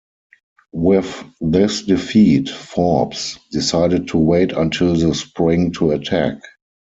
[0.73, 6.39] With this defeat, Forbes decided to wait until the spring to attack.